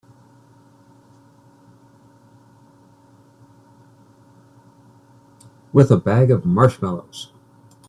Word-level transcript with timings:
With 5.71 5.91
a 5.91 5.97
bag 5.97 6.31
of 6.31 6.43
marshmallows. 6.43 7.31